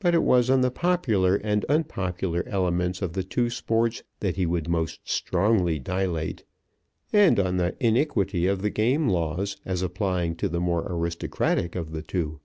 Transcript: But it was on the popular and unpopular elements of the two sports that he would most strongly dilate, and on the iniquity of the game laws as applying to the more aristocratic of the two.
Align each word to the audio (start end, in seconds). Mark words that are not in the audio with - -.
But 0.00 0.12
it 0.12 0.24
was 0.24 0.50
on 0.50 0.62
the 0.62 0.72
popular 0.72 1.36
and 1.36 1.64
unpopular 1.66 2.42
elements 2.48 3.00
of 3.00 3.12
the 3.12 3.22
two 3.22 3.48
sports 3.48 4.02
that 4.18 4.34
he 4.34 4.44
would 4.44 4.66
most 4.68 5.08
strongly 5.08 5.78
dilate, 5.78 6.42
and 7.12 7.38
on 7.38 7.56
the 7.56 7.76
iniquity 7.78 8.48
of 8.48 8.60
the 8.60 8.70
game 8.70 9.08
laws 9.08 9.56
as 9.64 9.82
applying 9.82 10.34
to 10.38 10.48
the 10.48 10.58
more 10.58 10.84
aristocratic 10.92 11.76
of 11.76 11.92
the 11.92 12.02
two. 12.02 12.40